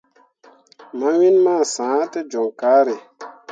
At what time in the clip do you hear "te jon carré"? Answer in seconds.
2.11-2.97